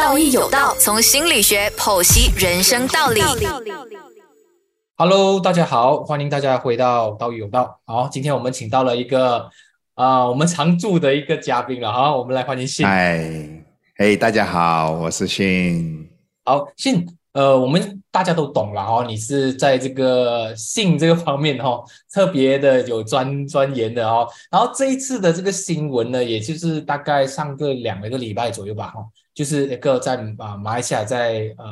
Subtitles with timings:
[0.00, 3.20] 道义有道，从心理学剖析人生道理。
[4.96, 7.78] Hello，大家好，欢迎大家回到道义有道。
[7.84, 9.50] 好，今天我们请到了一个
[9.96, 12.86] 啊，我们常驻的一个嘉宾了哈，我们来欢迎信。
[12.86, 13.22] 嗨，
[13.98, 16.08] 嘿，大家好，我是信。
[16.46, 17.06] 好，信。
[17.32, 21.78] 呃，我们大家都懂了哈，你是在这个性这个方面哈，
[22.10, 24.26] 特别的有专钻研的哦。
[24.50, 29.06] 然后这一次的这个新闻呢，也就是大概上个两个礼拜左右吧哈，
[29.40, 31.64] 就是一个在啊马来西亚在呃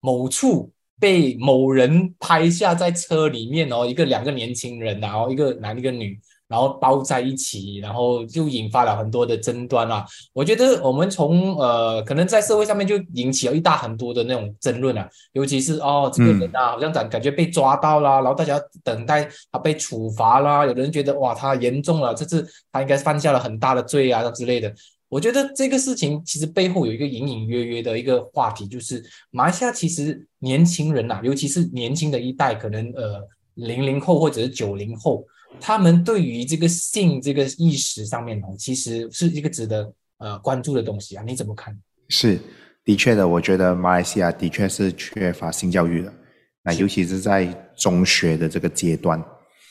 [0.00, 0.70] 某处
[1.00, 6.16] 被某人拍下在车里面哦，一个两个年轻人，然后一个男一个女。
[6.50, 10.04] 然后包在一起，然后就引发了很多的争端啊。
[10.32, 15.08] 我觉得我们从呃，可能在社会上面就引起了一大很多的那种争论啊。
[15.32, 20.66] 尤其是哦，这个人啊，好像感感觉被抓到啦，然后大家等待他被处罚啦。
[20.66, 24.74] 有的人觉得哇，他严重了，这次他应该犯下了很大的罪啊之类的。
[25.10, 33.20] 我觉得这个事情其实背后有一个隐隐约约的一个话题，就是马来西亚其实年轻人呐，尤其是年轻的一代，可能呃
[33.54, 35.26] 零零后或者是九零后。
[35.60, 41.76] 他们对于这个性这个意识上面哦，其实是一个值得呃关注的东西啊，你怎么看？
[42.08, 42.38] 是
[42.84, 46.14] 的确的，我觉得马来西亚的确是缺乏性教育的，
[46.62, 47.44] 那尤其是在
[47.76, 49.22] 中学的这个阶段，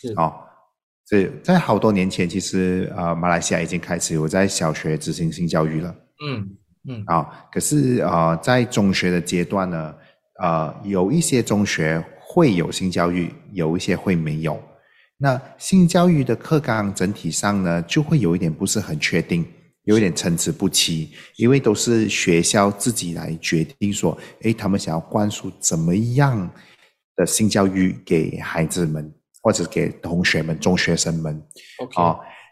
[0.02, 0.34] 是哦，
[1.10, 6.48] 这在好多年前，其实呃马来西亚已经开始有在小学执行性教育了，嗯
[6.88, 7.04] 嗯。
[7.08, 9.96] 啊，可是呃在中学的阶段呢，
[10.40, 14.62] 呃有一些中学会有性教育，有一些会没有。
[15.18, 19.44] 那性教育的课纲整体上呢，就会有一点不是很确定，
[19.86, 26.48] 有一点参差不齐，因为都是学校自己来决定说，诶，他们想要灌输怎么样
[27.16, 29.12] 的性教育给孩子们，
[29.42, 31.42] 或者给同学们、中学生们。
[31.80, 32.02] OK，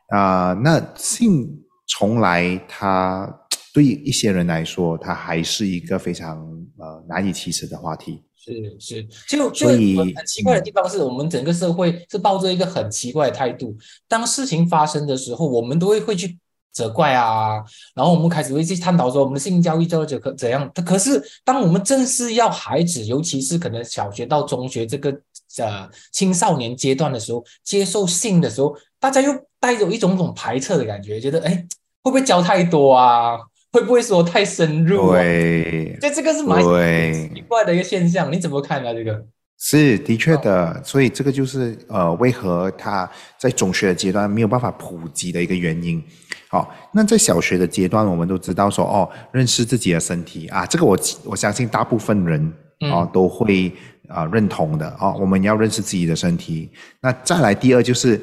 [0.10, 1.48] 啊，那性
[1.88, 3.28] 从来它
[3.74, 6.38] 对一些人来说，它还是一个非常
[6.78, 8.24] 呃难以启齿的话题。
[8.40, 13.76] 是是，就所以很奇怪的地方是我们整个社会是抱着一个很奇怪的态度。
[14.08, 16.38] 当事情发生的时候，我们都会会去
[16.72, 17.62] 责怪啊，
[17.94, 20.72] 然后我们开始会去探讨说我们的性教育教育者可怎样。
[20.86, 25.12] 可是当我们正式要孩子，尤其是可能小学到中学这个
[25.58, 31.66] 呃青少年阶段的时候，接受性的时候，大家又带着一种种排斥的感觉，觉得哎
[32.03, 33.38] 会不会教太多啊？
[33.72, 35.12] 会不会说太深入？
[35.12, 38.94] 对，这这个是蛮奇怪的一个现象，你怎么看呢？
[38.94, 39.24] 这个
[39.59, 46.02] 是的确的，所以这个就是呃，为何他在中学的阶段没有办法普及的一个原因。
[46.47, 53.72] 好，那在小学的阶段，我们都知道说哦，认识自己的身体啊，这个我我相信大部分人啊都会
[54.08, 56.70] 啊认同的啊，我们要认识自己的身体。
[57.02, 58.22] 那再来第二就是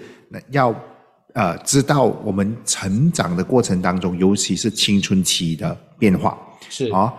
[0.50, 0.74] 要。
[1.34, 6.38] 呃，知道我们成长的过程当中，尤其是青春期的变化，
[6.70, 7.12] 是啊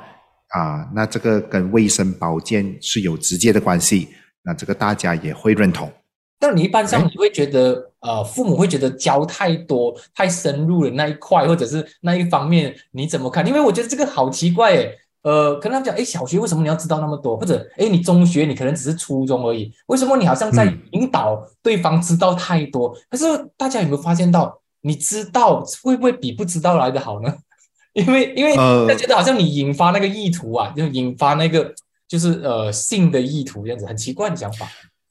[0.51, 4.07] 啊，那这个跟卫生保健是有直接的关系，
[4.41, 5.91] 那这个大家也会认同。
[6.39, 13.45] 但你一般上你会觉得，呃，父母会觉得教太多、太深入的那一块，或者是那一方面，你怎么看？
[13.45, 14.97] 因为我觉得这个好奇怪诶。
[15.25, 17.35] 呃，可能他讲，哎，小学为什么你要知道那么多？
[17.35, 22.95] 或者，哎，你中学你可能只是初中而已，为什么你好像在引导对方知道太多？
[23.09, 23.25] 可是
[23.57, 27.33] 大家有没有发现到，你知道会不会比不知道来的好呢？
[27.93, 31.73] 因为，因为他觉得好像你引发那个意图啊，就引发那个
[32.07, 34.67] 就是呃性的意图这样子，很奇怪的想法。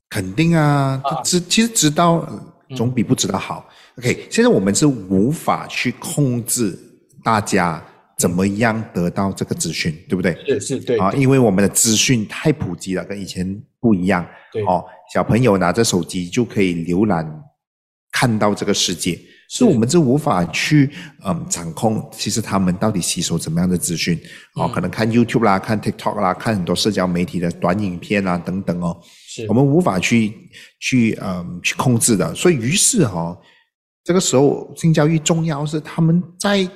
[0.09, 2.25] 肯定啊，知其实知道
[2.77, 3.67] 总比不知道好。
[3.99, 6.79] OK，现在我们是无法去控制
[7.25, 7.85] 大家。
[8.17, 10.35] 怎么样得到这个资讯，对不对？
[10.47, 14.25] 是是，对啊，因为我们的资讯太普及了，跟以前不一样。
[14.53, 17.29] 对哦，小朋友拿着手机就可以浏览
[18.13, 19.19] 看到这个世界，
[19.51, 20.89] 是我们是无法去
[21.25, 22.09] 嗯掌控。
[22.13, 24.17] 其实他们到底吸收怎么样的资讯？
[24.55, 28.97] 哦，可能看 YouTube 啦，看 TikTok 啦，看很多社交媒体的短影片啊等等哦，
[29.29, 30.33] 是我们无法去
[30.79, 32.33] 去嗯去控制的。
[32.33, 33.37] 所以于是哈，
[34.05, 36.69] 这个时候性教育重要是他们在。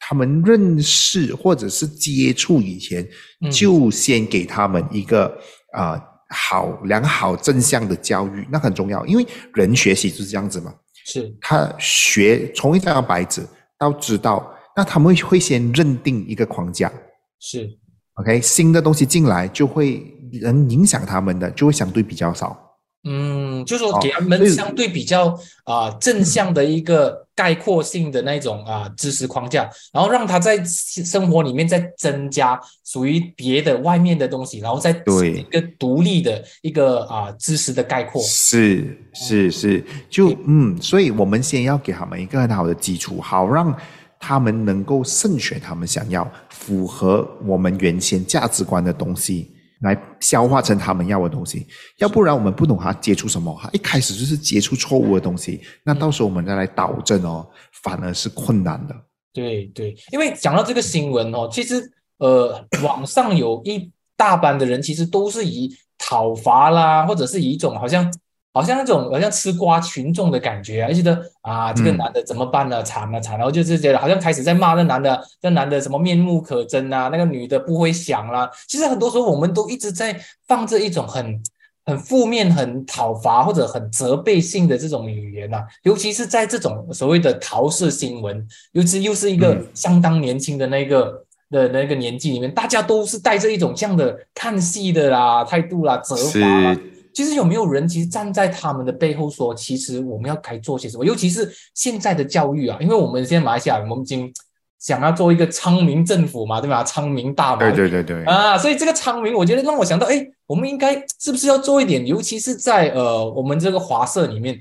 [0.00, 3.06] 他们认识或者是接触以前，
[3.52, 5.32] 就先给他们一个
[5.72, 9.04] 啊好良好正向的教育，那很重要。
[9.06, 10.74] 因为人学习就是这样子嘛，
[11.06, 13.46] 是他学从一张白纸
[13.78, 16.90] 到知道，那他们会先认定一个框架，
[17.38, 17.68] 是
[18.14, 20.02] OK 新的东西进来就会
[20.42, 22.56] 能影响他们的就会相对比较少。
[23.08, 38.22] 嗯，就是说给他们相对比较啊正向的一个概括性的那种啊知识框架，然后让他在生活里面再增加属于别的外面的东西，然后再对一个独立的一个啊知识的概括。
[38.22, 43.74] 是是是，就嗯，所以我们先要给他们一个很好的基础，好让
[44.18, 46.30] 他们能够慎选他们想要。
[46.50, 49.50] 符合我们原先价值观的东西，
[49.80, 51.66] 来消化成他们要的东西。
[51.98, 57.48] 要不然我们不懂他接触什么，他一开始就是接触错误的东西，那到时候我们再来导正哦，
[57.82, 58.94] 反而是困难的。
[59.32, 68.12] 对对，因为讲到这个新闻哦，其实呃， 网上有一大班的人，其实都是以讨伐啦，或者是以一种好像。
[68.52, 72.82] 好像那种好像吃瓜群众的感觉啊，就觉得啊，这个男的怎么办呢？
[72.82, 78.50] 惨了惨了，然后就是觉得好像开始在骂那男的，那男的什么面目可憎啊，那个女的不会想啦。
[78.66, 81.40] 其实很多时候我们都一直在放着一种很
[81.84, 96.76] 很负面、很讨伐或者很责备性的这种语言呐，尤其是在这种所谓的桃色新闻，尤其又是一个相当年轻的那个的那个年纪里面，大家都是带着一种这样的看戏的啦态度啦，责罚。
[97.12, 101.04] 其实有没有人其实站在他们的背后说，其实我们要该做些什么？
[101.04, 104.32] 尤其是现在的教育啊，因为我们现在马来西亚，我们已经
[104.78, 106.82] 想要做一个昌明政府嘛，对吧？
[106.84, 112.06] 昌明大对对对对啊，所以这个昌明，我觉得让我想到，哎，我们应该是不是要做一点？
[112.06, 114.58] 尤其是在呃我们这个华社里面，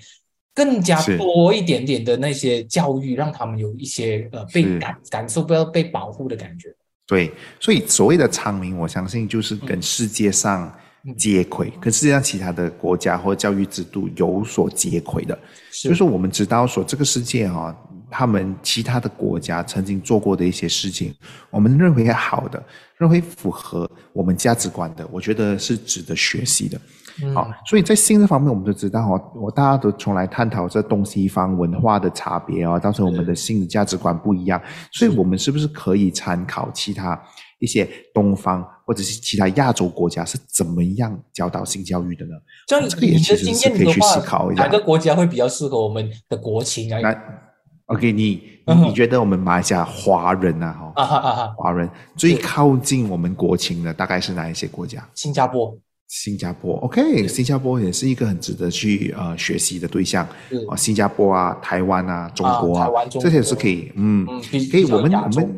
[0.53, 6.67] 更加多一点点的那些教育，让他们有一些呃被感感受不到被保护的感觉。
[7.07, 10.73] 对，所以所谓的昌明，我相信就是跟世界上。
[11.17, 15.37] 接轨，跟世界上其他的国家或教育制度有所接轨的，
[15.83, 17.75] 就是我们知道说这个世界哈，
[18.11, 21.13] 他们其他的国家曾经做过的一些事情，
[21.49, 22.61] 我们认为好的，
[22.97, 26.79] 认为符合我们价值观的，我觉得是值得学习的。
[27.33, 34.61] 好，所以在性这方面，我们都知道哦，我大家都从来探讨这东西方文化的差别啊，造成我们的性的价值观不一样，
[34.91, 37.21] 所以我们是不是可以参考其他？
[37.59, 42.35] 一些东方或者是其他亚洲国家是怎么样教导性教育的呢？
[42.67, 46.99] 这样这个也其实是可以去思考一下，哪个国家会比较适合我们的国情啊？
[47.01, 47.15] 那
[47.87, 48.41] OK，你
[48.85, 55.07] 你觉得我们马来西亚华人啊，哈，华人最靠近我们国情的大概是哪一些国家？
[55.13, 55.77] 新加坡。
[56.07, 60.27] 新加坡，OK，新加坡也是一个很值得去呃学习的对象
[60.67, 60.75] 啊。
[60.75, 64.25] 新加坡啊，台湾啊，中国啊，这些是可以，嗯，
[64.71, 64.85] 可以。
[64.85, 65.55] 我们我们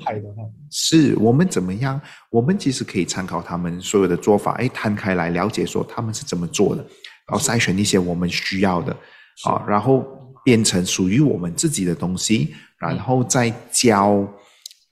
[0.71, 2.01] 是，我们怎么样？
[2.31, 6.81] 我们其实可以参考他们所有的做法，哎，摊开来了解说他们是怎么做的，
[7.27, 8.91] 然后筛选一些我们需要的
[9.45, 10.03] 啊，然后
[10.43, 14.27] 变成属于我们自己的东西，然后再教。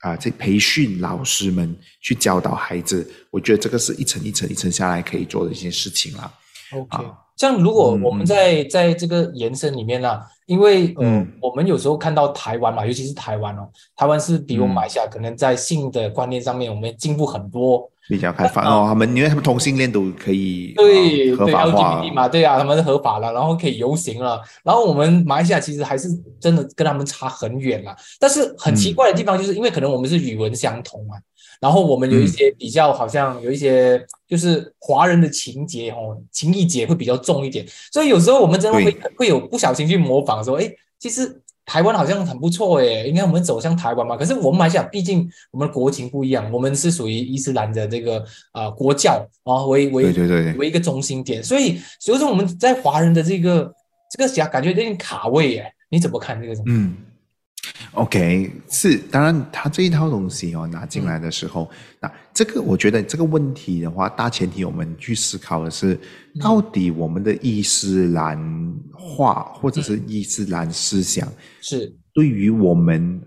[0.00, 6.32] 啊，这培训老师们去教导孩子，我觉得这个是一层一层一层下来可以做的一些事情啦。
[6.72, 7.04] OK，
[7.40, 13.66] 像如果我们在在这个延伸里面呢，因为呃，我们有时候看到台湾嘛，尤其是台湾哦，
[13.96, 17.90] 台湾是比我们马来西亚可能在性的观念上面，我们进步很多。
[18.10, 24.42] 比较开放哦，他们因为他们同性恋都可以对合法化嘛，对啊，他们是合法了，然后可以游行了。
[24.62, 26.08] 然后我们马来西亚其实还是
[26.38, 27.96] 真的跟他们差很远了。
[28.18, 31.16] 但是很奇怪的地方，就是因为可能我们是语文相同嘛，
[31.60, 41.40] 然后我们有一些比较好像有一些就是华人的情节哦，情义节会比较重一点，所以有时候我们真的会会有不小心去模仿说，哎，其实。
[41.66, 44.16] 台湾好像很不错诶，应该我们走向台湾嘛。
[44.16, 50.12] 可是我们马来西亚毕竟我们的国情不一样，我们是属于伊斯兰的这个啊国教啊为为
[50.58, 53.72] 为一个中心点，所以所以说我们在华人的这个
[54.10, 56.60] 这个想感觉有点卡位诶，你怎么看这个？
[56.66, 56.96] 嗯
[57.92, 65.98] ，OK，是当然，他这一套东西哦拿进来的时候，那这个我觉得这个问题的话，大前提我们去思考的是，
[66.40, 68.38] 到底我们的伊斯兰
[68.92, 71.26] 化或者是伊斯兰思想。
[71.60, 73.20] 是对于我们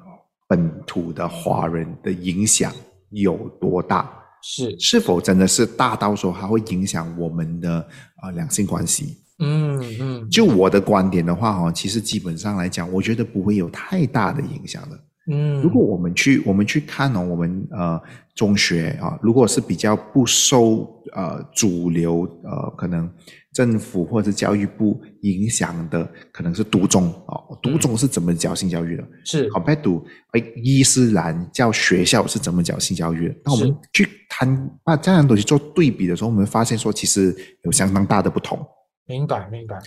[0.48, 2.74] 本土的华人的影响
[3.10, 4.10] 有多大？
[4.46, 7.80] 是是否真的是大到说还会影响我们的
[8.18, 9.18] 啊两性关系？
[9.44, 15.00] 嗯嗯，就我的观点的话哈，其实基本上来讲，我觉得不会有太大的影响的。
[15.32, 18.02] 嗯，如果我们去我们去看哦，我们呃
[18.36, 23.10] 中学啊，如果是比较不受呃主流呃可能。
[23.54, 29.04] 政府或者教育部影响的可能是独中哦，独中是怎么教性教育的？
[29.24, 33.36] 是好，拜读哎，伊斯兰教学校是怎么教性教育的？
[33.46, 37.32] 那我们去谈把这样东西做对比的时候，我们发现说其实
[37.62, 38.58] 有相当大的不同。
[39.06, 39.78] 明白，明白。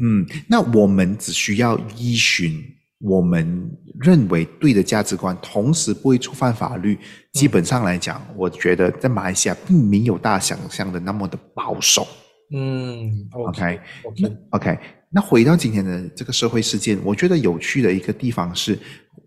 [0.00, 2.62] 嗯，那我们只需要依循
[2.98, 6.98] 我们认为对的价值观，同时不会触犯法律。
[7.32, 12.06] 基本上来讲，我觉得在马来西亚并没有大家想象的那么的保守。
[12.54, 14.78] 嗯，OK，OK，
[15.10, 18.78] 那回到今天的这个社会事件，我觉得有趣的一个地方是，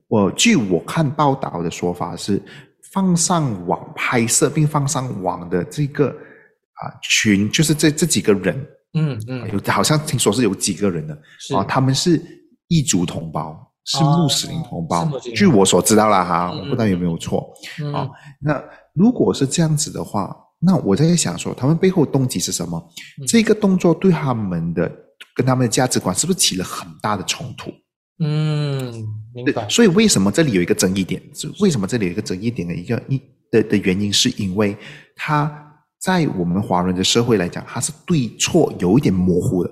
[0.08, 2.42] 我据我看报道的说法是，
[2.94, 8.56] 放上网拍摄并放上网的这个啊群，就是这这几个人，
[8.94, 11.14] 嗯嗯，有好像听说是有几个人的，
[11.56, 12.22] 啊，他们是
[12.68, 15.10] 异族同胞，是穆斯林同胞。
[15.36, 17.54] 据我所知道啦哈，嗯我不知道有没有错。
[17.82, 22.78] 嗯啊那如果是这样子的话，那我在想说，他们背后动机是什么？
[23.22, 24.92] 嗯这个动作对他们的
[25.36, 27.72] 跟他们的价值观是不是起了很大的冲突？
[28.22, 28.92] 嗯，
[29.34, 31.22] 明白，，所以为什么这里有一个争议点？
[31.34, 34.76] 是为什么这里有一个争议点的一个一的的原因，是因为
[35.16, 35.69] 它
[36.00, 39.72] 在我们华人的社会来讲，它是对错有一点模糊的，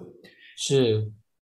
[0.58, 1.10] 是，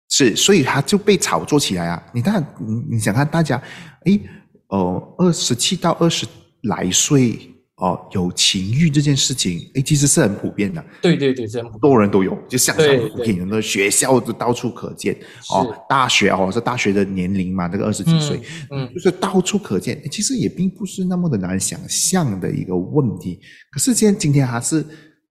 [0.08, 2.10] 是，所以它就被炒作起来啊！
[2.12, 3.60] 你看，你你想看大家，
[4.04, 4.20] 诶，
[4.68, 6.26] 呃，二十七到二十
[6.62, 7.38] 来岁
[7.76, 13.06] 哦、有情欲这件事情，哎，其实是很普遍的，对对对，真很多人都有，就想象对。
[13.08, 15.14] 普遍，很多学校都到处可见。
[15.50, 18.40] 哦，大学哦是大学的年龄嘛，这个二十几岁，
[18.70, 23.38] 嗯就是到处可见，其实也并不是那么的难想象的一个问题。
[23.70, 24.82] 可是今天今天还是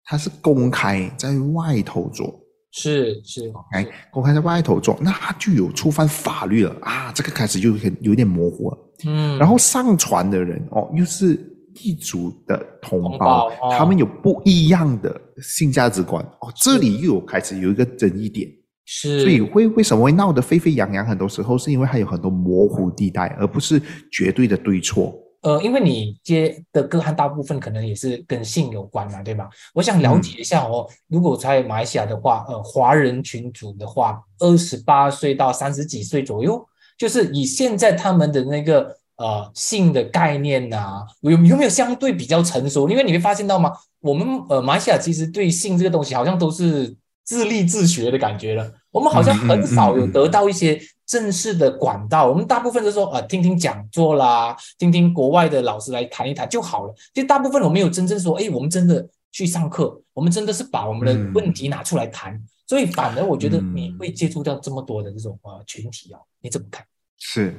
[0.04, 2.32] 它是公开在外头做，
[2.72, 6.76] 是是，哎，公开在外头做，那它就有触犯法律了。
[6.82, 7.12] 啊！
[7.12, 8.78] 这个开始就很有点模糊了。
[9.08, 11.40] 嗯，然后上传的人哦，又是
[11.82, 18.50] 异族的同胞，同胞哦他们有不一样的性价值观哦，这里又有开始有一个争议点，
[18.86, 21.06] 是，所以会为什么会闹得沸沸扬扬？
[21.06, 25.14] 很多时候是因为还有很多模糊地带，而不是绝对的对错。
[25.42, 29.48] 呃，因为你接的个案大部分可能也是跟性有关嘛，对吧？
[29.76, 36.66] 我想了解一下哦，如果在马来西亚的话，呃，华人群组的话，二十八岁到三十几岁左右，
[36.98, 42.90] 就是以现在他们的那个呃性的概念呐、有有没有相对比较成熟？
[42.90, 43.72] 因为你会发现到吗？
[44.02, 56.94] 我们呃马来西亚其实对性这个东西好像都是自立自学的感觉了，我们好像很少有得到一些正式的管道，我们大部分都说呃听听讲座啦，听听国外的老师来谈一谈就好了。
[57.14, 62.40] 其实大部分我们有真正说，哎，我们真的去上课，我们真的是把我们的问题拿出来谈。
[62.68, 66.84] 所以反而我觉得你会接触到这么多的这种呃群体啊，你怎么看？
[67.18, 67.54] 是，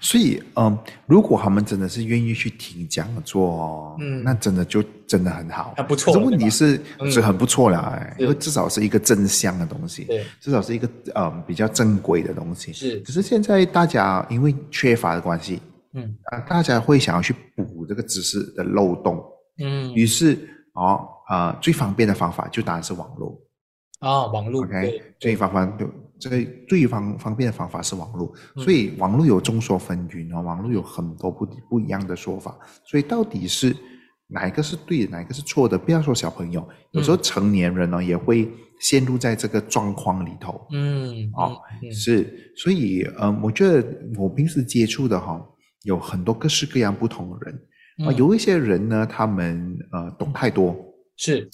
[0.00, 4.22] 所以嗯，如果他们真的是愿意去听讲座哦，嗯。
[4.22, 7.10] 那真的就真的很好，很不错可是问题是嗯。
[7.10, 12.72] 是很不错了，因为至少是一个正向的东西，对，至少是一个嗯比较正规的东西。
[12.72, 13.00] 是。
[13.00, 15.60] 只是现在大家因为缺乏的关系
[15.94, 16.16] 嗯。
[16.24, 19.22] 啊，大家会想要去补这个知识的漏洞，
[19.58, 19.92] 嗯。
[19.94, 20.38] 于是
[20.74, 23.36] 哦啊、最方便的方法就当然是网络。
[24.00, 25.78] 啊，网络 OK，对最方方
[26.30, 28.62] 最最方方便的方法是网络，嗯。
[28.62, 33.76] 所以网络有众说纷纭哦，网络有很多不不一样的说法，所以到底是
[34.28, 35.76] 哪一个是对的，哪一个是错的？
[35.76, 38.48] 不要说小朋友，有时候成年人呢也会
[38.80, 40.66] 陷入在这个状况里头。
[40.72, 41.60] 嗯哦
[41.92, 43.84] 是，所以嗯，我觉得
[44.16, 45.44] 我平时接触的哈、
[45.82, 47.54] 有很多各式各样不同的人
[48.06, 50.76] 啊、嗯有一些人呢，他们呃懂太多，
[51.16, 51.50] 是。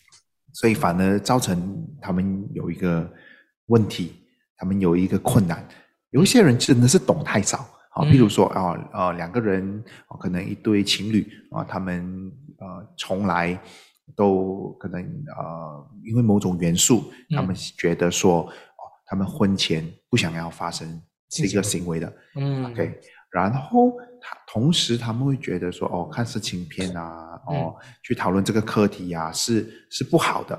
[0.55, 3.09] 所以反而造成他们有一个
[3.67, 4.13] 问题，
[4.59, 5.67] 他们有一个困难。
[6.11, 7.59] 有一些人真的是懂太少
[7.91, 8.11] 啊，嗯。
[8.11, 13.59] 比如说啊呃两个人啊，可能一对情侣啊，他们呃从来
[14.17, 17.37] 都可能呃因为某种元素，嗯。
[17.37, 22.65] 他们觉得说哦，他们婚前不想要发生这个行为的，嗯。
[22.73, 23.01] OK，
[23.31, 30.59] 然后他同时他们会觉得说，哦，看色情片啊，嗯 哦，去讨论这个课题啊，是是不好的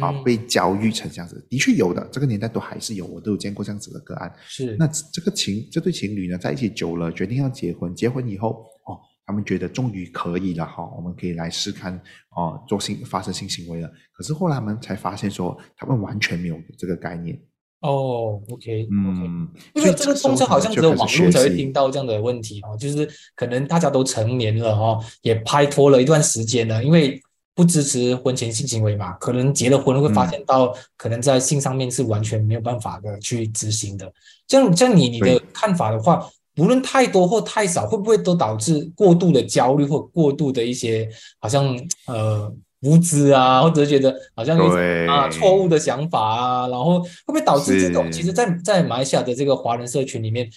[0.00, 4.32] 啊，嗯被教育成这样子，的确有的，这个年代都还是有，我都有见过这样子的个案。
[4.46, 12.00] 是那这这个情这对情侣呢，在一起久了，决定要结婚，结婚以后，哦，他们觉得终于可以了哈、我们可以来试看
[12.36, 13.90] 哦，做性发生性行为了。
[14.12, 17.38] 可是后来他们才发现说，他们完全没有这个概念。
[17.80, 21.82] 哦，OK，OK，嗯，因为这个通常好像只有网络才会听到。
[21.86, 27.20] 到这样的问题哦，就是可能大家都成年了哦，也拍拖了一段时间了，因为
[27.54, 34.10] 不支持婚前性行为嘛，可能结了婚会发现到，可能在性上面是完全没有办法的去执行的。
[34.46, 41.08] 这样，这样你你的看法的话，无论太多或太少，会不会都导致过度的焦虑或过度的一些
[41.40, 44.58] 好像呃无知啊，或者是觉得好像
[45.06, 48.10] 啊错误的想法啊，然后会不会导致这种？
[48.10, 50.50] 其实在，在马来西亚的这个华人社群里面，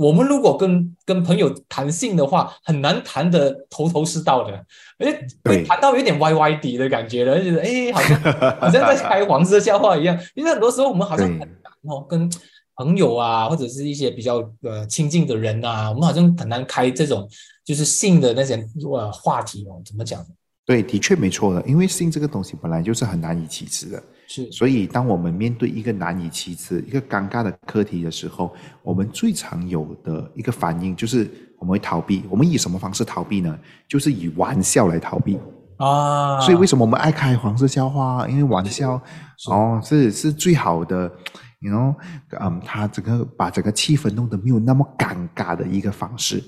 [0.00, 4.64] 我们如果跟跟朋友谈性的话，很难谈得头头是道的，
[4.98, 8.18] 而且会谈到有点歪歪底的感觉了，就觉得哎，好像
[8.58, 10.18] 好像在开黄色笑话一样。
[10.34, 11.48] 因为很多时候我们好像很难
[11.82, 12.30] 哦，跟
[12.76, 17.28] 朋友啊，或者是一些比较呃亲近的人啊，我们好像很难开这种
[17.62, 18.56] 就是性的那些
[18.90, 20.24] 呃话题哦，怎么讲？
[20.64, 32.22] 对，的确没错的，因为性这个东西本来就是很难以启齿的，是所以当我们面对一个难以启齿、一个尴尬的课题的时候，我们最常有的一个反应就是我们会逃避。
[32.30, 33.58] 我们以什么方式逃避呢？
[33.88, 35.36] 就是以玩笑来逃避。
[35.78, 38.24] 啊，所以为什么我们爱开黄色笑话？
[38.28, 39.02] 因为玩笑
[39.36, 41.10] 是哦是是最好的
[41.58, 41.92] ，you know，
[42.38, 46.40] 嗯，他整个把整个气氛弄得没有那么尴尬的一个方式。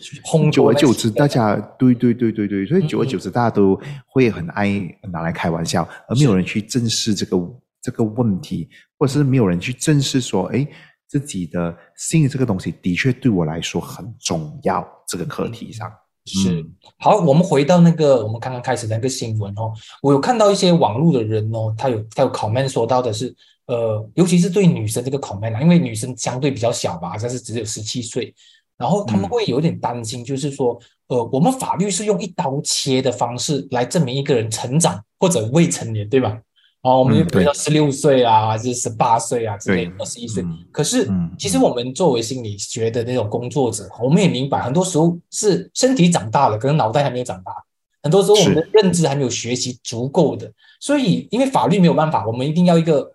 [0.52, 4.68] 久而久之，大家对对对对对，所以久而久之，大家都会很爱
[5.10, 7.36] 拿来开玩笑，而没有人去正视这个
[7.82, 10.66] 这个问题，或者是没有人去正视说，哎，
[11.08, 15.92] 自己的性这个东西的确对我来说很重要，这个课题上。
[16.24, 16.64] 是
[17.00, 23.34] 好，我们回到那个我们刚刚开始那个新闻哦，我有看到一些网络的人哦，他有他有 comment 说到的是，
[23.66, 28.32] 呃，尤其是对女生这个 comment 啊，因为女生相对比较小吧，好像是只有十七岁，
[28.78, 36.40] 然后他们会有点担心，就是说，呃，我们法律是用一刀切的方式来证明一个人成长或者未成年，对吧？
[36.82, 40.44] 哦，我们就比如说十六岁啊，还是十八岁啊之类，二十一岁。
[40.72, 41.08] 可是，
[41.38, 47.52] 其实我们作为心理学的那种工作者，我们也明白，很多时候是身体长大了，可能脑袋还没有长大。
[48.02, 53.12] 很多时候我们的认知还没有学习足够的，所以因为法律没有办法，我们一定要一个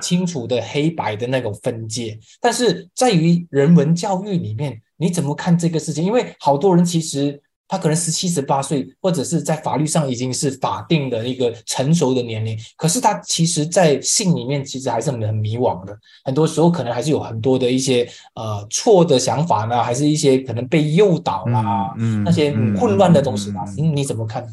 [0.00, 2.18] 清楚的黑白的那种分界。
[2.40, 6.02] 但是在于人文教育里面，你怎么看这个事情？
[6.02, 7.42] 因为好多人其实。
[7.70, 15.96] 他可能十七、十八岁，或者是在法律上已经是法定的一个成熟的年龄，可是他其实，在性里面其实还是很很迷惘的。
[16.24, 23.62] 很多时候可能还是有很多的一些呃错的想法呢，还是一些可能被诱导啦，嗯那些混乱的东西吧。
[23.78, 24.44] 嗯，你怎么看？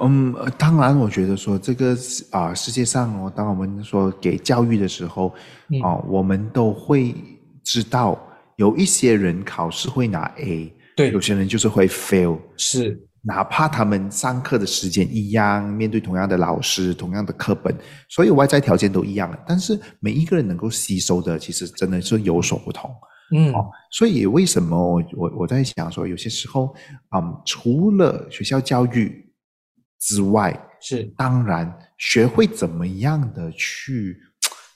[0.00, 1.94] 嗯，当然，我觉得说这个
[2.30, 5.34] 啊，世界上哦，当我们说给教育的时候，
[5.82, 7.14] 哦，我们都会
[7.62, 8.18] 知道
[8.56, 10.72] 有一些人考试会拿 A。
[10.98, 17.72] 对，有些人就是会 fail，是，哪怕他们上课的时间一样，面对同样的老师、同样的课本，
[18.08, 22.90] 所有外在条件都一样，但是每一个人能够吸收的，其实真的是有所不同。
[23.32, 23.54] 嗯，
[23.92, 26.74] 所以为什么我我我在想说，有些时候，
[27.14, 29.24] 嗯，除了学校教育
[30.00, 34.18] 之外，是，当然学会怎么样的去。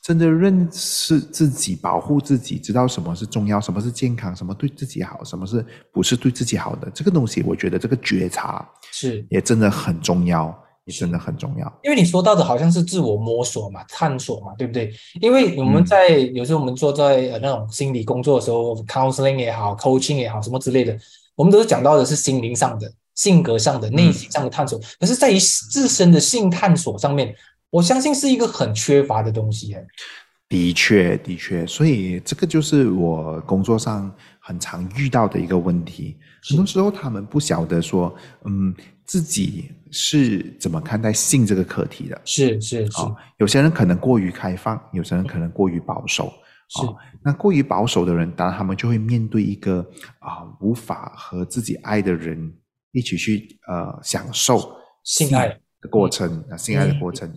[0.03, 10.53] 真的认识自己，保护自己，知道什么是重要，什么是健康，什么对自己好，什么是不是对自己好的这个东西，我觉得这个觉察是也真的很重要，
[10.87, 11.73] 也真的很重要。
[11.85, 14.93] 因为你说到的好像是自我摸索嘛，探索嘛，对不对？
[15.21, 20.99] 因为我们在有时候我们做在呃那种心理工作的时候，counseling 也好，coaching 也好，什么之类的，
[21.37, 24.81] 我们都是讲到的是心灵上的、性格上的、内心上的探索。
[24.99, 27.33] 可是在于自身的性探索上面。
[27.73, 29.75] 我相信是一个很缺乏的东西，
[30.47, 36.19] 的确，的确，所以这个就是我工作上很常遇到的一个问题。
[36.47, 38.75] 很多时候，他们不晓得说，嗯，
[39.07, 42.21] 自己是怎么看待性这个课题的。
[42.27, 42.93] 是是是，
[43.39, 46.31] 有些人可能过于开放，有些人可能过于保守。
[46.69, 46.83] 是，
[47.25, 49.81] 那过于保守的人，当然他们就会面对一个
[50.19, 52.53] 啊，无法和自己爱的人
[52.91, 55.59] 一起去呃享受性爱。
[55.83, 57.29] 的过程啊，性爱的过程，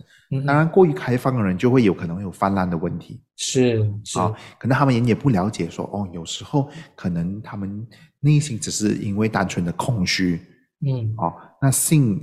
[0.46, 3.78] 当然过于开放的人就会有可能有泛滥的问题，是
[4.18, 7.86] 啊，可能他们也也不了解说哦，有时候可能他们
[8.20, 10.40] 内心只是因为单纯的空虚，
[10.84, 12.20] 嗯，哦，那性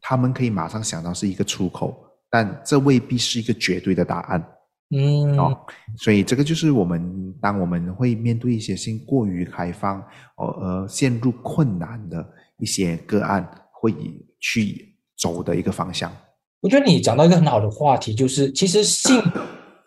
[0.00, 4.46] 他们可以马上想到是一个出口，但这未必是一个绝对的答案，
[4.90, 5.58] 嗯，哦，
[5.96, 10.04] 所以这个就是我们当我们会面对一些性过于开放
[10.36, 13.94] 而而陷入困难的一些个案，会
[14.40, 14.92] 去。
[15.18, 16.12] 走的一个方向，
[16.60, 19.22] 我觉得你讲到一个很好的话题，就是其实性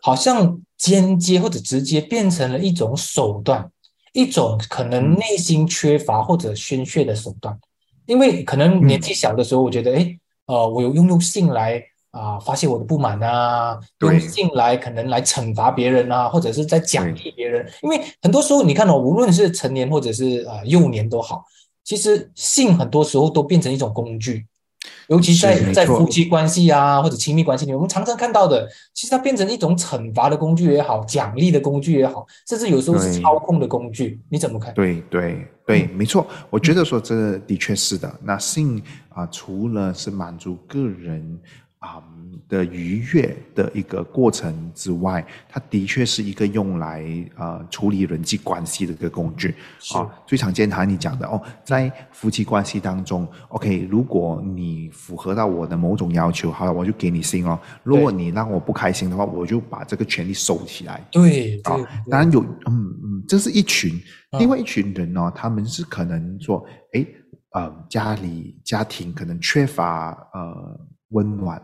[0.02, 3.70] 好像间接或者直接变成了一种手段，
[4.14, 7.58] 一种可能内心缺乏或者宣泄的手段。
[8.06, 17.70] 因为可能年纪小的时候，我觉得，哎，呃，我有用用性来啊发泄我的不满啊，用性来可能来惩罚别人啊，或者是在奖励别人。
[17.84, 21.44] 因为很多时候，你看哦，无论是成年或者是呃幼年都好，
[21.84, 24.46] 其实性很多时候都变成一种工具。
[25.08, 34.22] 尤其在在夫妻关系啊，或者亲密关系里，我们常常看到的，其实它变成一种惩罚的工具也好，奖励的工具也好，甚至有时候是操控的工具。
[34.30, 34.74] 你怎么看？
[34.74, 38.14] 对对对，没错，我觉得说这的确是的。
[38.24, 41.40] 那性啊，除了是满足个人。
[41.80, 42.04] 啊
[42.48, 47.06] 的愉悦的一个过程之外，它的确是一个用来
[47.38, 49.54] 呃处理人际关系的一个工具
[49.94, 50.10] 啊。
[50.26, 57.58] 最常见哈，你讲的哦，在夫妻关系当中，OK，如果你符合到我的某种要求，好了，我就给你心哦。
[57.84, 61.06] 如果你让我不开心的话，我就把这个权利收起来。
[61.12, 61.78] 对啊，
[62.10, 63.92] 当然有，嗯嗯，这是一群，
[64.40, 67.06] 另外一群人呢，他们是可能说，哎，
[67.52, 71.62] 呃，家里家庭可能缺乏呃温暖。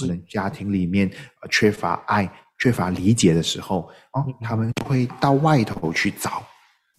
[0.00, 1.10] 可能家庭里面
[1.50, 6.42] 缺乏爱、缺乏理解的时候，哦，他们会到外头去找，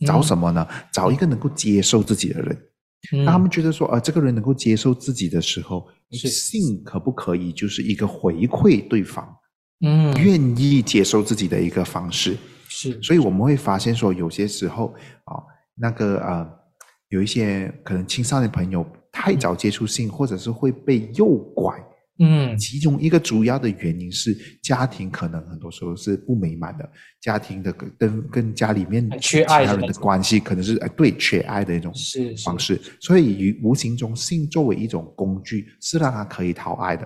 [0.06, 0.68] 找什么呢？
[0.92, 2.58] 找一个能够接受自己的人。
[3.26, 9.28] 当他们觉得说，呃，这个人能够接受自己的时候，性可不可以就是一个回馈对方？
[9.86, 12.38] 嗯，愿意接受自己的一个方式。
[12.70, 15.44] 是，所以我们会发现说，有些时候啊，
[15.76, 16.50] 那个呃，
[17.10, 21.78] 有一些可能青少年朋友太早接触性，或者是会被诱拐。
[22.26, 31.92] 嗯，其中一个主要的原因是家庭可能很多时候是不美满的，家庭的跟跟家里面缺爱的关系可能是哎对缺爱的一种
[32.46, 37.06] 方式，所以于无形中性作为一种工具是让他可以讨爱的。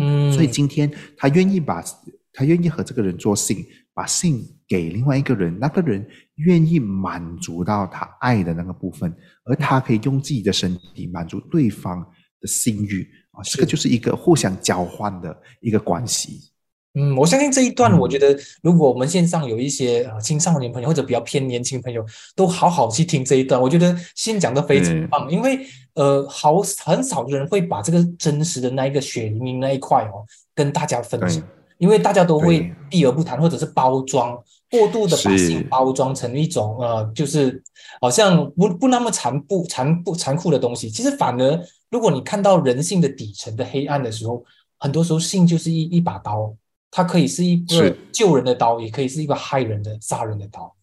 [0.00, 1.84] 嗯，所以今天他愿意把
[2.32, 6.04] 他愿意和这个人做性，把性给另外一个人，那个人
[6.36, 12.04] 愿意满足到他爱的那个部分，而他可以用自己的身体满足对方
[12.40, 13.06] 的性欲。
[13.36, 16.50] 啊，这个就是一个互相交换的一个关系。
[16.98, 22.02] 嗯，我相信这一段，我觉得如果我们线上有一些呃青少年朋友或者比较偏年轻朋友，
[22.34, 25.60] 都好好去听这一段，我觉得先讲的非常棒，因为
[25.92, 31.42] 呃，好很少的人会把这个真实的那一个血淋淋那一块哦跟大家分享，
[31.76, 34.34] 因为大家都会避而不谈，或者是包装
[34.70, 37.62] 过度的把性包装成一种呃，就是
[38.00, 41.60] 好像不不那么残不残不残酷的东西，其实反而。
[41.90, 44.44] 如果你看到人性的底层的黑暗的时候，
[44.78, 46.54] 很多时候性就是一一把刀，
[46.90, 50.74] 它可以是一个救人的刀，也可以是一个害人的、杀人的刀。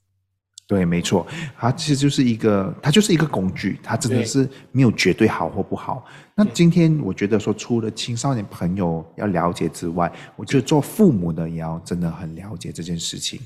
[0.65, 6.05] 对，没错，它其实就是一个，它就是一个工具，它真的是没有绝对好或不好。
[6.35, 13.39] 那今天我觉得说，除了青少年朋友要了解之外，我觉得做父母的也要真的很了解这件事情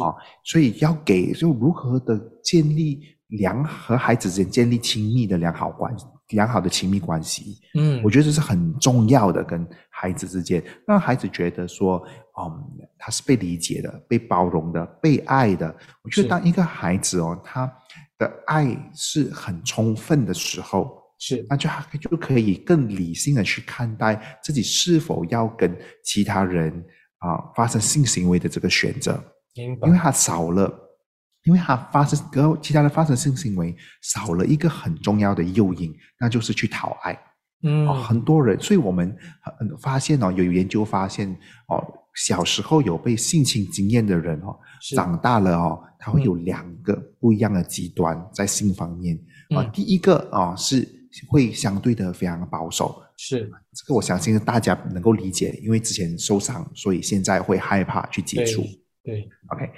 [0.00, 0.14] 啊。
[0.44, 6.06] 所以要给就如何的建立良和孩子之间建立亲密的良好关系。
[6.28, 12.02] 良好的亲密关系，嗯，我觉得这是很重要的，跟孩子之间，让孩子觉得说，
[12.40, 12.64] 嗯，
[12.96, 15.66] 他是被理解的、被包容的、被爱的。
[16.02, 17.70] 我觉得当一个孩子哦，他
[18.16, 21.68] 的爱是很充分的时候，是，那就
[22.00, 26.72] 就可以更理性的去看待自己是否要跟其他人
[27.18, 30.81] 啊发生性行为的这个选择，因为他少了。
[31.44, 37.18] 因为他发生跟其他的发生性行为少了一个很重要的诱因，那就是去讨爱。
[37.64, 39.16] 嗯，很多人，所以我们
[39.78, 41.30] 发现哦，有研究发现
[41.68, 41.80] 哦，
[42.14, 44.58] 小时候有被性侵经验的人哦，
[44.96, 49.16] 长大了哦，他会有两个不一样的极端在性方面
[49.50, 49.62] 啊。
[49.72, 50.88] 第一个啊是
[51.28, 58.62] 会相对的非常保守，是这个我相信大家能够理解，因为之前受伤，所以现在会害怕去接触。
[59.04, 59.70] 对，OK。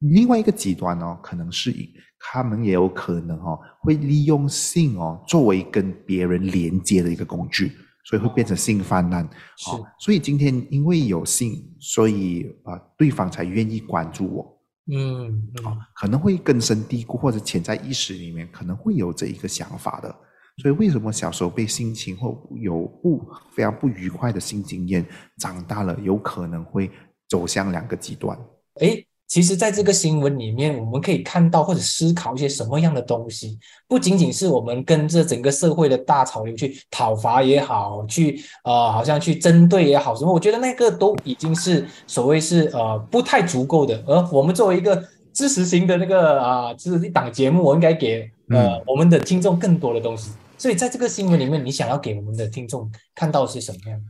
[0.00, 1.74] 另外一个极端哦，可能是
[2.18, 7.72] 他们也有可能哦，会利用性哦作为跟别人连接的一个工具，
[8.04, 9.26] 所以会变成性泛滥。
[9.56, 14.60] 是，所以今天因为有性，所以啊对方才愿意关注我。
[14.92, 15.28] 嗯，
[15.64, 20.14] 啊，可能会根深蒂固或者潜在意识里面可能会有这一个想法的。
[20.62, 25.06] 所以为什么小时候被性侵或有不非常不愉快的性经验，
[25.38, 26.90] 长大了有可能会
[27.28, 28.38] 走向两个极端？
[28.80, 29.02] 哎。
[29.28, 33.58] 其实，在这个新闻里面，我们可以看到或者思考一些什么样的东西？
[33.88, 40.32] 不仅仅是我们跟着整个社会的大潮流去讨伐也好，去呃，好像去针对也好，什么？
[40.32, 44.00] 我觉得那个都已经是所谓是呃不太足够的。
[44.06, 50.30] 而我们作为一个知识型的那个啊，就是一档节目，我应该给呃我们的听众更多的东西。
[50.56, 54.06] 所以，在这个新闻里面，你想要给我们的听众看到是什么样的？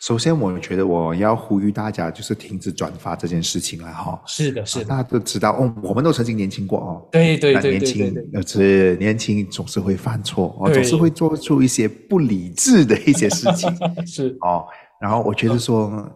[0.00, 4.18] 首先，我觉得我要呼吁大家，就是停止转发这件事情了哈。
[4.26, 7.08] 是的，是的，大家都知道哦，我们都曾经年轻过哦。
[7.12, 8.14] 对对对年轻
[8.46, 13.70] 是年轻，总是会犯错哦，总是会做出一些不理智的一些事情。
[14.06, 14.64] 是哦，
[15.02, 16.10] 然后我觉得说，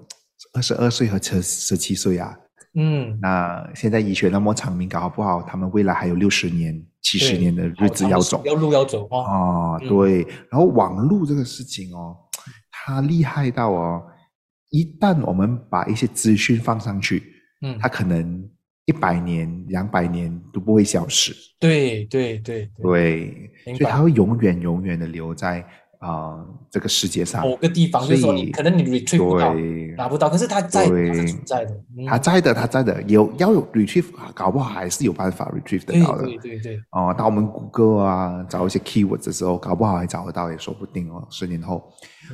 [0.55, 2.35] 二十二岁和十十七岁啊，
[2.77, 9.79] 嗯，那现在医学那么长命，搞不好他们未来还有六十年、七十年的日子要走，要路要走啊。
[9.81, 12.17] 对，然后网络这个事情哦。
[12.87, 14.05] 他厉害到哦，
[14.69, 17.23] 一旦我们把一些资讯放上去，
[17.63, 18.47] 嗯，它可能
[18.85, 21.35] 一百年、两百年都不会消失。
[21.59, 25.67] 对对对对，所以它会永远永远的留在
[26.05, 28.07] 啊这个世界上某个地方。
[28.07, 29.55] 就是说，你可能你 retrieve 不到，
[29.97, 31.75] 拿不到，可是它在，它是存在的，
[32.07, 36.25] 他在的，它在的，有要有 retrieve，搞不好还是有办法 retrieve 得到的。
[36.25, 36.77] 对对对。
[36.91, 41.27] 哦，当我们谷歌啊找一些 keyword 的时候，搞不好还找得到，也说不定哦。
[41.31, 41.83] 十年后。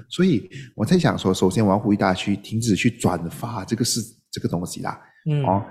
[0.09, 5.01] 所以我在想说，首先我要呼吁大家去停止去转发这个是这个东西啦。
[5.31, 5.63] 嗯，哦，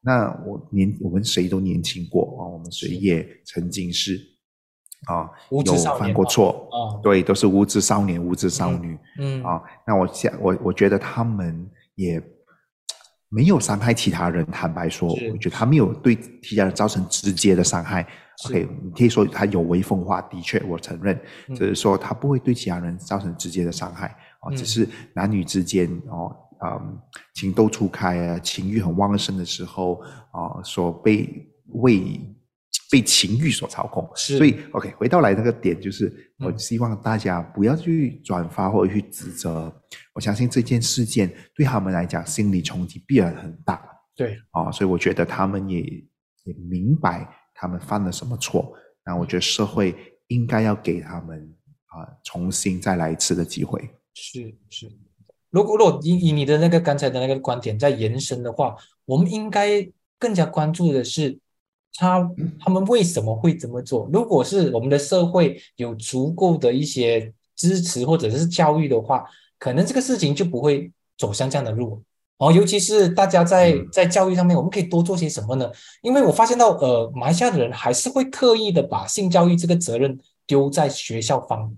[0.00, 4.20] 那我年我们谁都年轻过啊，我们谁也曾经是
[5.06, 5.62] 啊有
[5.98, 8.98] 犯过错啊，对，都是无知少年、无知少女。
[9.20, 12.22] 嗯啊，那我想我我觉得他们也
[13.28, 18.06] 没有伤害其他人，坦白说，我觉得他没有对其他人造成直接的伤害。
[18.46, 26.34] OK，你可以说他有违风化，的确我承认，只是说他不会对其他人造成直接的伤害啊，只是男女之间哦
[26.64, 26.98] 嗯
[27.34, 31.28] 情窦初开啊，情欲很旺盛的时候啊，所被
[31.74, 32.20] 为
[32.90, 34.08] 被情欲所操控。
[34.14, 39.72] 是所以 OK，回到来那个点就是，我嗯希望大家不要去转发或者去指责。
[40.14, 43.82] 我相信这件事件对他们来讲心理冲击必然很大
[44.16, 45.80] 对，啊，所以我觉得他们也
[46.44, 48.72] 也明白他们犯了什么错。
[49.04, 49.94] 那我觉得社会
[50.26, 51.54] 应该要给他们
[51.86, 53.88] 啊重新再来一次的机会。
[54.14, 54.90] 是是。
[55.50, 61.38] 如果如果以以你的那个刚才的那个观点再延伸的话，我们应该更加关注的是
[61.94, 64.08] 他他们为什么会这么做。
[64.12, 69.24] 如果是我们的社会有足够的一些支持或者是教育的话，
[69.58, 72.02] 可能这个事情就不会走向这样的路。
[72.38, 75.68] 哦，尤其是大家在嗯在教育上面，我们可以多做些什么呢？
[76.02, 81.74] 因为我发现到，呃，马来西亚的人还是会刻意的把性教育这个责任丢在学校方，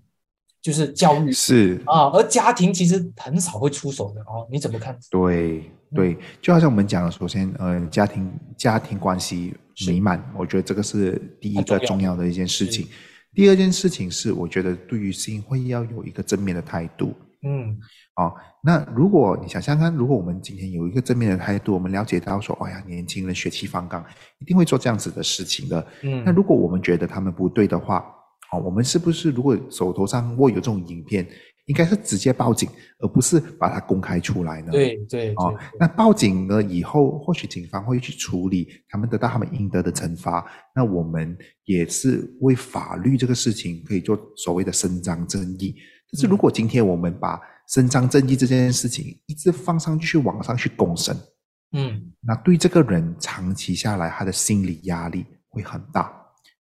[0.61, 4.99] 就是教育是，啊，而家庭其实很少会出手的哦，你怎么看？
[5.11, 9.55] 对对，就好像我们讲的，首先，呃，家庭家庭关系
[9.87, 12.87] 美满，我觉得这个是第一个重要的一件事情。
[13.35, 17.15] 第二件事情是，我觉得对于性会要有一个正面的态度。
[17.43, 17.77] 嗯，
[18.17, 24.05] 哦，那如果你想想看，如果我们今天有一个正面的态度，我们了解到说，哎呀，年轻人血气方刚，
[24.41, 25.87] 一定会做这样子的事情的。
[26.03, 28.05] 嗯那如果我们觉得他们不对的话，
[28.53, 31.27] 哦，我们是不是如果手头上握有这种影片，
[31.71, 34.73] 应该是直接报警，而不是把它公开出来呢？
[34.73, 40.45] 对对哦，那报警了以后，或许警方会去处理，他们得到他们应得的惩罚。
[40.75, 45.77] 那我们也是为法律这个事情可以做所谓的伸张正义。
[46.11, 51.17] 但是如果今天我们把伸张正义这件事情一直放上去网上去公审，
[51.71, 56.13] 嗯，那对这个人长期下来他的心理压力会很大。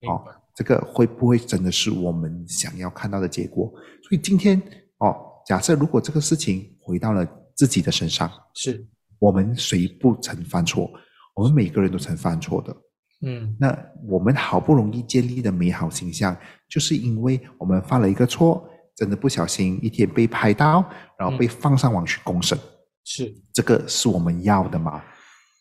[0.08, 0.24] 哦
[0.56, 3.72] 这个会不会真的是我们想要看到的结果？
[4.04, 4.62] 所以今天
[5.00, 10.90] 哦，假设如果这个事情回到了自己的身上，是，我们谁不曾犯错？
[11.36, 12.76] 我们每个人都曾犯错的。
[13.22, 16.36] 嗯那我们好不容易建立的美好形象，
[16.70, 20.84] 就是因为我们犯了一个错，真的不小心一天被拍到，
[21.18, 22.58] 然后被放上网去公审，
[23.04, 25.04] 是，这个是我们要的吗？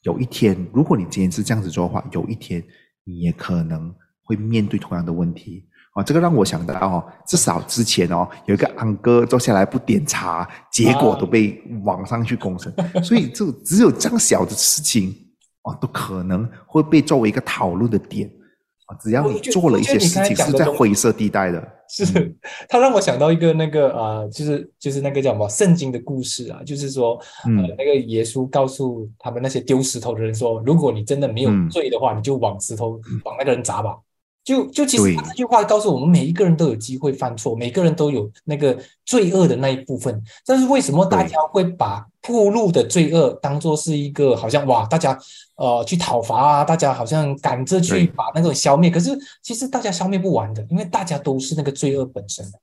[0.03, 2.65] 有一天，如果你今天是这样子做的话，有一天
[3.03, 5.69] 你也可能会面对同样的问题。
[5.95, 12.73] 哦，这个让我想到哦，至少之前哦，有一个安哥坐下来不点茶，结果都被网上去公审，
[13.03, 15.13] 所以就只有这样小的事情
[15.63, 18.31] 哦，都可能会被作为一个讨论的点
[18.87, 18.97] 啊。
[19.01, 22.05] 只要你做了一些事情是在灰色地带的，是，
[22.69, 33.97] 他让我想到一个那个呃，就是就是那个叫什么圣经的故事啊，就是说，呃嗯，那个耶稣告诉他们那些丢石头的人说，如果你真的没有嗯罪的话，你就往石头往那个人砸吧。
[34.49, 40.19] 就就其实他这句话告诉我们，每一个人都有机会犯错，每个人都有那个罪恶的那一部分。
[40.47, 45.19] 但是为什么大家会把铺路的罪恶当做是一个好像哇，大家
[45.57, 48.89] 呃去讨伐啊，大家好像赶着去把那种消灭？
[48.89, 49.11] 可是
[49.43, 52.59] 其实大家消灭不完的，因为大家都是那个罪恶本身的，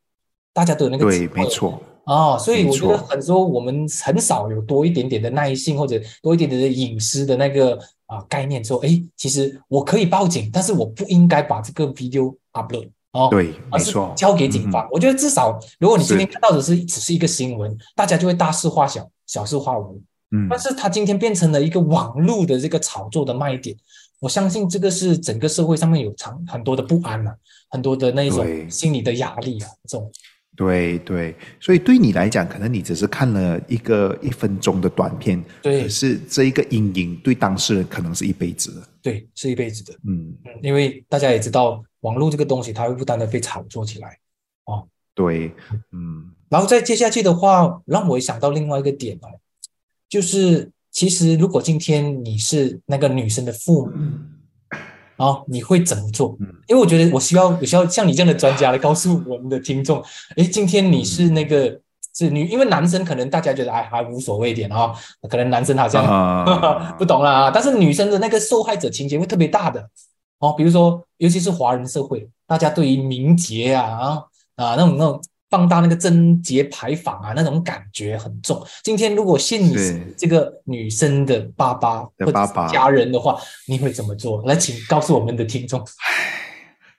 [0.53, 14.87] 大家都有那个对没错，哦，所以我觉得很多我们很少有多一点点的耐性，或者多一点点的隐私的那个啊、概念，说，哎，其实我可以报警，但是我不应该把这个 video upload 哦，对，而是没错，交给警嗯方。
[14.91, 20.01] 我觉得至少，如果你今天看到的是只是一个新闻，大家就会大事化小，小事化无。
[20.31, 23.75] 嗯但是它今天变成了一个网络的这个炒作的卖点，
[24.19, 27.35] 我相信这个是整个社会上面有长很多的不安啊，
[27.69, 30.11] 很多的那一种心理的压力啊，这种
[30.55, 38.87] 对对，所以对你来讲，可能你只是看了一个一分钟的短片，对可是这一个阴影对当事人可能是一辈子的。
[39.01, 39.93] 对是一辈子的。
[40.07, 44.17] 嗯，嗯，因为大家也知道，网络这个东西它会不断的被炒作起来，
[44.65, 45.51] 哦对，
[45.91, 49.27] 嗯然后再接下去的话，让我也想到另外一个点哦，
[50.07, 53.91] 就是其实如果今天你是那个女生的父母，
[55.17, 56.35] 哦，你会怎么做？
[56.39, 60.03] 嗯因为我觉得我需要，我需要像你这样的专家来告诉我们的听众，
[60.35, 61.79] 诶，今天你是那个
[62.15, 69.87] 是女，因为男生可能大家觉得哎还无所谓一点啊、哦，可能男生好像、啊 不懂啦，但是女生的那个受害者情节会特别大的
[70.39, 74.23] 哦，比如说，尤其是华人社会，大家对于名节啊啊
[74.55, 75.21] 啊那种那种
[75.55, 78.61] 放大那个贞节牌坊啊那种感觉很重。
[78.83, 79.73] 今天如果现你
[80.17, 83.39] 这个女生的爸爸或者家人的话，
[83.69, 84.43] 你会怎么做？
[84.45, 85.81] 来，请告诉我们的听众。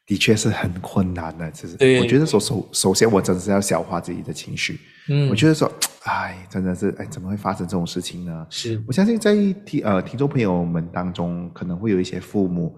[0.07, 1.51] 的确是很困难的。
[1.51, 4.81] 其实，对我觉得首首首先，我真的是要消化自己的情绪。
[5.11, 5.71] 嗯，我觉得说，
[6.05, 8.47] 哎，真的是，哎，怎么会发生这种事情呢？
[8.49, 9.35] 是我相信在
[9.67, 12.75] 听呃听众朋友们当中，可能会有一些父母，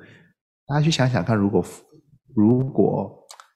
[0.67, 1.65] 大家去想想看，如果
[2.35, 3.15] 如果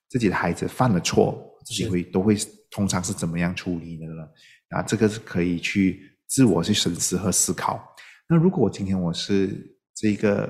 [0.08, 2.36] 自己的孩子犯了错，自己会都会
[2.70, 4.22] 通常是怎么样处理的呢？
[4.70, 7.82] 啊，这个是可以去自我去审视和思考。
[8.28, 10.44] 那如果我今天我是这个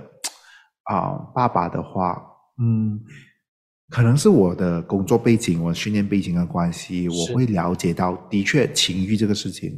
[0.85, 2.23] 啊爸爸的话，
[2.63, 3.01] 嗯，
[3.89, 9.73] 可能是我的工作背景、我训练背景的关系，我会了解到，的确情欲这个事情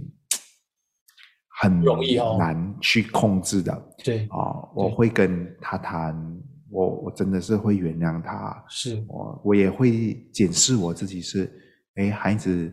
[1.61, 3.73] 很容易哦难去控制的。
[4.05, 6.15] 对啊，我会跟他谈，
[6.75, 11.49] 我我真的是会原谅他，是我我也会检视我自己是，
[11.95, 12.73] 哎，孩子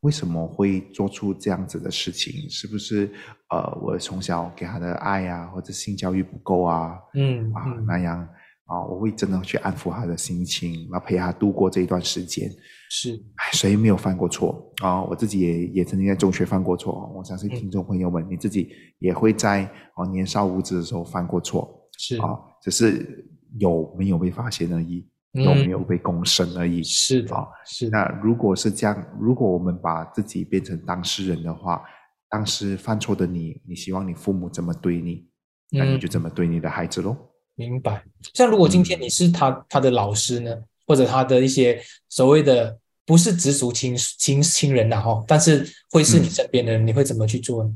[0.00, 2.50] 为什么会做出这样子的事情？
[2.50, 3.08] 是不是
[3.50, 6.98] 呃，我从小给他的爱啊，或者性教育不够啊？
[7.14, 8.18] 嗯啊嗯那样
[8.64, 12.50] 啊，我会真的去安抚他的心情，然后陪他度过这一段时间。
[12.90, 15.02] 是哎，谁没有犯过错啊？
[15.04, 23.24] 我自己也也曾经在中学犯过错，我相信听众朋友们，你自己也会在哦年少无知的时候犯过错是啊，只是
[23.58, 26.82] 有没有被发现而已，嗯有没有被公审而已。
[26.82, 31.82] 是的啊，是的那如果是这样，如果我们把自己变成当事人的话，
[32.28, 35.26] 当时犯错的你，你希望你父母怎么对你，
[35.70, 37.16] 那你嗯就怎么对你的孩子喽。
[37.54, 38.04] 明白。
[38.34, 40.54] 像如果今嗯天你是他他的老师呢，
[40.86, 47.70] 或者他的一些所谓的不是直属亲亲亲人呐、哈，但是会是你嗯身边的人，你会怎么去做呢？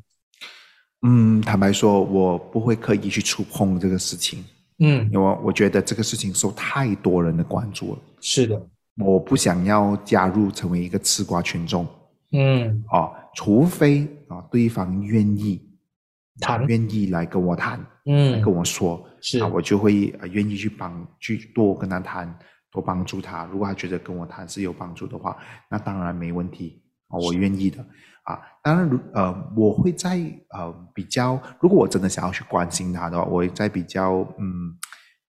[1.03, 4.45] 嗯，坦白说，我不会刻意去触碰这个事情，
[4.81, 7.99] 嗯，因为我觉得这个事情受太多人的关注了。
[8.21, 8.61] 是的，
[8.97, 11.87] 我不想要加入成为一个吃瓜群众。
[12.33, 15.61] 嗯，啊，除非啊对方愿意
[16.41, 19.39] 谈，愿意来跟我谈，来嗯跟，我说，是。
[19.41, 22.33] 啊，我就会呃愿意去帮去多跟他谈，
[22.71, 23.45] 多帮助他。
[23.53, 25.37] 如果他觉得跟我谈是有帮助的话，
[25.69, 27.85] 那当然没问题啊，我愿意的
[28.31, 28.41] 啊。
[28.63, 30.19] 当然，如呃，我会在
[30.51, 34.77] 呃比较，如果我真的想要去关心他的话，我会在比较嗯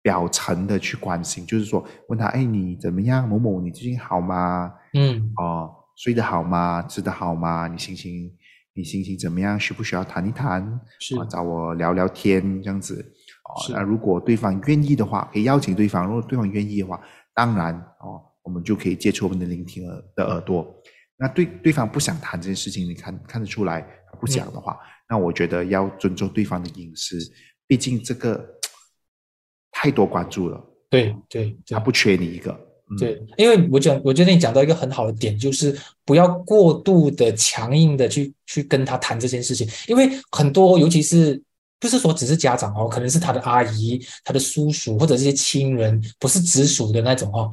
[0.02, 3.28] 表层的去关心，就是说问他，哎，你怎么样？
[3.28, 4.72] 某某，你最近好吗？
[4.94, 6.82] 嗯哦，睡得好吗？
[6.82, 7.68] 吃得好吗？
[7.68, 8.30] 你心情
[8.74, 9.58] 你心情怎么样？
[9.60, 10.80] 需不需要谈一谈？
[10.98, 13.00] 是啊，找我聊聊天这样子。
[13.44, 16.04] 哦，是那如果对方愿意的话，可以邀请对方。
[16.06, 17.00] 如果对方愿意的话，
[17.32, 20.66] 当然哦，我们就可以借出我们的聆听耳的耳朵。
[21.20, 24.86] 那对对方不想谈这件事情，你看看得出来他不讲的话，嗯。
[25.10, 27.18] 那我觉得要尊重对方的隐私，
[27.66, 28.42] 毕竟这个
[29.70, 31.74] 太多关注了，对对对。
[31.74, 32.50] 他不缺你一个。
[32.92, 41.40] 嗯、对，因为我讲，我觉得你讲到一个很好的点，就是不要过度的强硬的去去跟他谈这件事情，因为很多，尤其是
[41.78, 47.50] 不是说只是家长哦，可能是他的阿姨、他的叔叔或者这些亲人，不是直属的那种哦，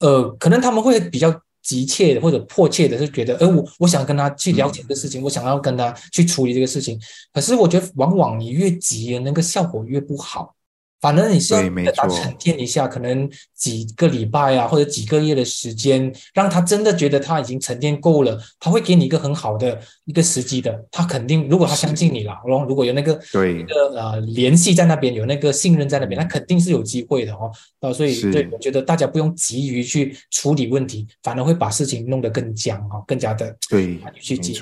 [0.00, 1.30] 呃，可能他们会比较
[1.62, 6.98] 急切的或者迫切的，是觉得，呃，我我想跟他去了解这个事情，我想要跟他去处理这个事情，
[7.32, 10.54] 可是我觉得往往你越急，那个效果越不好。
[11.00, 20.84] 反正你是要对没给他沉淀一下，可能几个礼拜啊，或者几个月的时间，让他真的觉得他已经沉淀够了，他会给你一个很好的一个时机的。
[20.90, 27.50] 他肯定，如果他相信你了，然后如果有那个对那个呃联系在那边，有那个信任在那边，他肯定是有机会的哦。
[27.80, 34.60] 啊，所以对我觉得大家不用急于去处理问题，反而会把事情弄得更僵哈，更加的对，去解释。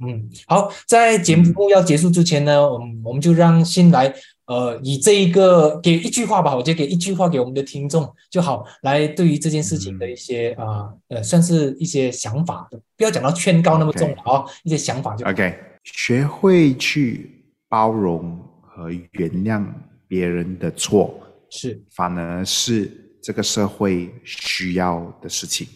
[0.00, 4.14] 嗯，好，在节目要结束之前呢，我们我们就让新来，
[4.48, 19.64] 呃，以这一个给一句话吧，我觉得给一句话给我们的听众就好，来对于这件事情的一些啊呃算是一些想法的，不要讲到劝告那么重了啊、一些想法就 OK，学会去包容和原谅
[20.08, 21.14] 别人的错，
[21.50, 21.78] 是。
[21.90, 22.90] 反而是
[23.22, 25.68] 这个社会需要的事情。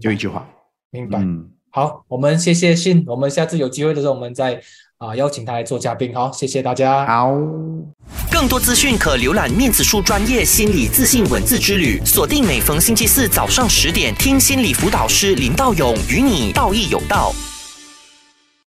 [0.00, 0.48] 就一句话，
[0.90, 1.20] 明白。
[1.20, 4.60] 嗯，好，我们谢谢信，我们下次有机会的时候，我们再
[5.02, 6.14] 啊、邀请他来做嘉宾。
[6.14, 7.04] 好，谢谢大家。
[7.06, 7.32] 好。
[8.30, 17.32] 更多资讯可浏览面子书专业心理自信文字之旅，锁定每逢星期四早上十点，听心理辅导师林道勇与你道义有道。